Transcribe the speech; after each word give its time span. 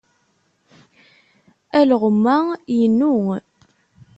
Alɣem-a 1.79 2.37
i 2.75 2.77
nnu. 2.91 3.15